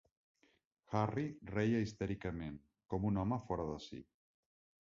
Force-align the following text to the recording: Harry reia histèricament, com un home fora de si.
Harry 0.93 1.25
reia 1.51 1.83
histèricament, 1.87 2.57
com 2.95 3.09
un 3.13 3.25
home 3.25 3.41
fora 3.51 3.71
de 3.73 3.81
si. 3.89 4.05